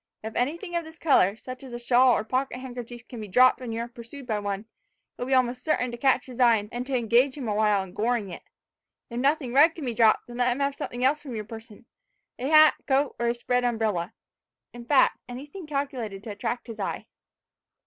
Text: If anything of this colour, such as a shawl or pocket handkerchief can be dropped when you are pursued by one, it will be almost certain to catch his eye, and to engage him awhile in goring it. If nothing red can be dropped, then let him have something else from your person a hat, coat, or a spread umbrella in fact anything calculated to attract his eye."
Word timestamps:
If 0.23 0.35
anything 0.35 0.75
of 0.75 0.83
this 0.83 0.97
colour, 0.97 1.35
such 1.35 1.63
as 1.63 1.71
a 1.73 1.77
shawl 1.77 2.13
or 2.15 2.23
pocket 2.23 2.57
handkerchief 2.57 3.07
can 3.07 3.21
be 3.21 3.27
dropped 3.27 3.59
when 3.59 3.71
you 3.71 3.81
are 3.81 3.87
pursued 3.87 4.25
by 4.25 4.39
one, 4.39 4.61
it 4.61 4.67
will 5.21 5.27
be 5.27 5.35
almost 5.35 5.63
certain 5.63 5.91
to 5.91 5.95
catch 5.97 6.25
his 6.25 6.39
eye, 6.39 6.67
and 6.71 6.87
to 6.87 6.97
engage 6.97 7.37
him 7.37 7.47
awhile 7.47 7.83
in 7.83 7.93
goring 7.93 8.31
it. 8.31 8.41
If 9.11 9.19
nothing 9.19 9.53
red 9.53 9.75
can 9.75 9.85
be 9.85 9.93
dropped, 9.93 10.25
then 10.25 10.37
let 10.37 10.51
him 10.51 10.59
have 10.59 10.73
something 10.73 11.05
else 11.05 11.21
from 11.21 11.35
your 11.35 11.45
person 11.45 11.85
a 12.39 12.47
hat, 12.47 12.73
coat, 12.87 13.15
or 13.19 13.27
a 13.27 13.35
spread 13.35 13.63
umbrella 13.63 14.11
in 14.73 14.85
fact 14.85 15.19
anything 15.29 15.67
calculated 15.67 16.23
to 16.23 16.31
attract 16.31 16.65
his 16.65 16.79
eye." 16.79 17.05